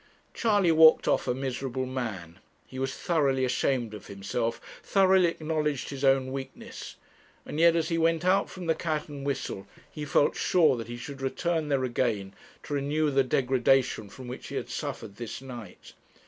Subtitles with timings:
[0.33, 2.39] Charley walked off a miserable man.
[2.65, 6.95] He was thoroughly ashamed of himself, thoroughly acknowledged his own weakness;
[7.45, 10.87] and yet as he went out from the 'Cat and Whistle,' he felt sure that
[10.87, 12.33] he should return there again
[12.63, 15.93] to renew the degradation from which he had suffered this night.